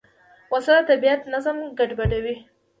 وسله 0.51 0.81
د 0.85 0.87
طبیعت 0.89 1.21
نظم 1.33 1.57
ګډوډوي 1.77 2.35